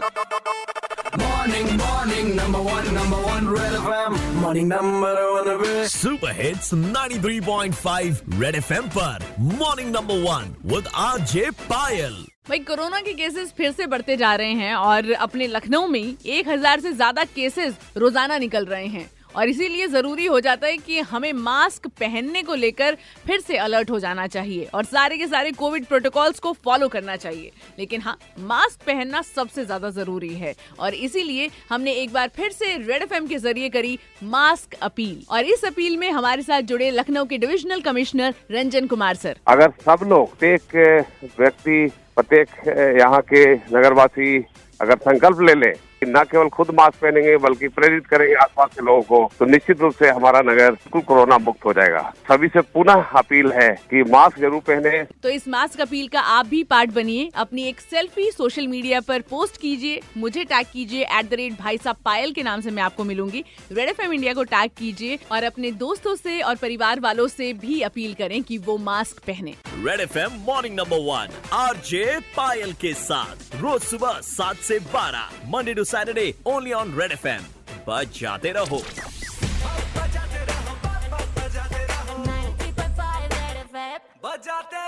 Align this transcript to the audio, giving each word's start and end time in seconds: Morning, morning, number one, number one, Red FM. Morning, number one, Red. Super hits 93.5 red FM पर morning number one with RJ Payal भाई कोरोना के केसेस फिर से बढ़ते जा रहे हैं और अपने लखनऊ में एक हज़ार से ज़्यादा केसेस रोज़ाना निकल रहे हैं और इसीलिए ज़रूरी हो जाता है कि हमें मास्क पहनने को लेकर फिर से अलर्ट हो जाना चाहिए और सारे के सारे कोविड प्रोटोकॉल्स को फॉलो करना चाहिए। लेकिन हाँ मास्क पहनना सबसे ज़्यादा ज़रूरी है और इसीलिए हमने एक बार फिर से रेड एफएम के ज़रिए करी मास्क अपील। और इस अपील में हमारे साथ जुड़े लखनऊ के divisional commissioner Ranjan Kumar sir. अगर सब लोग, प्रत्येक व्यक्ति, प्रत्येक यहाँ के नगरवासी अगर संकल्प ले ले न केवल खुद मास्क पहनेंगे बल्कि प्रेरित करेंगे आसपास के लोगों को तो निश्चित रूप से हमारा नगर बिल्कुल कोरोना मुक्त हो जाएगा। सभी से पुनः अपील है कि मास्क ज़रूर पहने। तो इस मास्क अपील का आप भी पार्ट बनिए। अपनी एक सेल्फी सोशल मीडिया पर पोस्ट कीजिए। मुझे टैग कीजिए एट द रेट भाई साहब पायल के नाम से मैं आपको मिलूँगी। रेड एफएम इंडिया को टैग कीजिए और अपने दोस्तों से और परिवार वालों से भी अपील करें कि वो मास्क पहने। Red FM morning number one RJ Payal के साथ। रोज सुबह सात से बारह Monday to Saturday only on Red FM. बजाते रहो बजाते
Morning, 0.00 1.66
morning, 1.76 2.34
number 2.34 2.60
one, 2.62 2.86
number 2.94 3.16
one, 3.22 3.48
Red 3.48 3.72
FM. 3.74 4.14
Morning, 4.34 4.68
number 4.68 5.10
one, 5.32 5.48
Red. 5.62 5.88
Super 5.88 6.32
hits 6.36 6.72
93.5 6.74 8.40
red 8.40 8.56
FM 8.56 8.88
पर 8.96 9.26
morning 9.58 9.90
number 9.94 10.22
one 10.22 10.54
with 10.72 10.88
RJ 11.04 11.50
Payal 11.68 12.14
भाई 12.48 12.58
कोरोना 12.70 13.00
के 13.00 13.12
केसेस 13.14 13.52
फिर 13.56 13.72
से 13.72 13.86
बढ़ते 13.86 14.16
जा 14.16 14.34
रहे 14.34 14.52
हैं 14.62 14.74
और 14.74 15.10
अपने 15.28 15.46
लखनऊ 15.46 15.86
में 15.88 16.02
एक 16.02 16.48
हज़ार 16.48 16.80
से 16.80 16.92
ज़्यादा 16.92 17.24
केसेस 17.36 17.76
रोज़ाना 17.96 18.38
निकल 18.38 18.64
रहे 18.66 18.86
हैं 18.86 19.08
और 19.36 19.48
इसीलिए 19.48 19.86
ज़रूरी 19.88 20.26
हो 20.26 20.40
जाता 20.40 20.66
है 20.66 20.76
कि 20.78 21.00
हमें 21.02 21.32
मास्क 21.34 21.86
पहनने 22.00 22.42
को 22.42 22.54
लेकर 22.54 22.96
फिर 23.26 23.40
से 23.40 23.56
अलर्ट 23.58 23.90
हो 23.90 23.98
जाना 24.00 24.26
चाहिए 24.26 24.64
और 24.74 24.84
सारे 24.84 25.18
के 25.18 25.26
सारे 25.26 25.52
कोविड 25.52 25.86
प्रोटोकॉल्स 25.86 26.38
को 26.38 26.52
फॉलो 26.64 26.88
करना 26.88 27.16
चाहिए। 27.16 27.50
लेकिन 27.78 28.00
हाँ 28.00 28.16
मास्क 28.40 28.86
पहनना 28.86 29.22
सबसे 29.24 29.64
ज़्यादा 29.64 29.90
ज़रूरी 29.90 30.34
है 30.34 30.54
और 30.78 30.94
इसीलिए 30.94 31.50
हमने 31.70 31.92
एक 31.94 32.12
बार 32.12 32.30
फिर 32.36 32.50
से 32.52 32.76
रेड 32.78 33.02
एफएम 33.02 33.26
के 33.26 33.38
ज़रिए 33.38 33.68
करी 33.68 33.98
मास्क 34.24 34.74
अपील। 34.82 35.24
और 35.30 35.44
इस 35.46 35.64
अपील 35.64 35.96
में 35.96 36.10
हमारे 36.10 36.42
साथ 36.42 36.62
जुड़े 36.62 36.90
लखनऊ 36.90 37.24
के 37.24 37.38
divisional 37.38 37.80
commissioner 37.82 38.34
Ranjan 38.50 38.86
Kumar 38.86 39.14
sir. 39.16 39.36
अगर 39.48 39.70
सब 39.84 40.06
लोग, 40.08 40.28
प्रत्येक 40.30 41.34
व्यक्ति, 41.38 41.86
प्रत्येक 42.16 42.48
यहाँ 42.98 43.20
के 43.22 43.44
नगरवासी 43.54 44.36
अगर 44.80 44.96
संकल्प 45.00 45.40
ले 45.40 45.54
ले 45.54 45.72
न 46.04 46.22
केवल 46.24 46.48
खुद 46.48 46.70
मास्क 46.70 47.00
पहनेंगे 47.00 47.36
बल्कि 47.38 47.68
प्रेरित 47.70 48.06
करेंगे 48.06 48.34
आसपास 48.42 48.68
के 48.74 48.84
लोगों 48.84 49.02
को 49.02 49.30
तो 49.38 49.44
निश्चित 49.46 49.80
रूप 49.80 49.94
से 49.94 50.08
हमारा 50.10 50.40
नगर 50.42 50.70
बिल्कुल 50.72 51.02
कोरोना 51.02 51.38
मुक्त 51.38 51.64
हो 51.64 51.72
जाएगा। 51.72 52.00
सभी 52.28 52.48
से 52.48 52.60
पुनः 52.74 53.10
अपील 53.18 53.50
है 53.52 53.68
कि 53.90 54.02
मास्क 54.10 54.38
ज़रूर 54.38 54.60
पहने। 54.68 55.02
तो 55.22 55.28
इस 55.28 55.48
मास्क 55.48 55.80
अपील 55.80 56.08
का 56.08 56.20
आप 56.20 56.46
भी 56.46 56.62
पार्ट 56.64 56.90
बनिए। 56.90 57.28
अपनी 57.36 57.68
एक 57.68 57.80
सेल्फी 57.80 58.30
सोशल 58.30 58.66
मीडिया 58.66 59.00
पर 59.00 59.20
पोस्ट 59.30 59.60
कीजिए। 59.60 60.00
मुझे 60.16 60.44
टैग 60.44 60.66
कीजिए 60.72 61.02
एट 61.18 61.28
द 61.30 61.34
रेट 61.34 61.58
भाई 61.58 61.78
साहब 61.78 61.96
पायल 62.04 62.32
के 62.32 62.42
नाम 62.42 62.60
से 62.60 62.70
मैं 62.70 62.82
आपको 62.82 63.04
मिलूँगी। 63.04 63.44
रेड 63.72 63.88
एफएम 63.88 64.12
इंडिया 64.12 64.34
को 64.34 64.44
टैग 64.46 64.70
कीजिए 64.78 65.18
और 65.32 65.44
अपने 65.44 65.70
दोस्तों 65.80 66.14
से 66.16 66.40
और 66.40 66.56
परिवार 66.56 67.00
वालों 67.00 67.28
से 67.28 67.52
भी 67.56 67.80
अपील 67.82 68.14
करें 68.14 68.42
कि 68.42 68.58
वो 68.60 68.78
मास्क 68.80 69.22
पहने। 69.26 69.54
Red 69.76 70.00
FM 70.00 70.40
morning 70.46 70.74
number 70.76 71.04
one 71.04 71.38
RJ 71.54 72.18
Payal 72.36 72.72
के 72.80 72.92
साथ। 72.96 73.56
रोज 73.56 73.80
सुबह 73.82 74.18
सात 74.24 74.56
से 74.62 74.78
बारह 74.88 75.30
Monday 75.48 75.74
to 75.74 75.84
Saturday 75.90 76.34
only 76.46 76.72
on 76.72 76.94
Red 76.94 77.10
FM. 77.10 77.42
बजाते 77.86 78.50
रहो 78.56 78.78
बजाते 84.24 84.82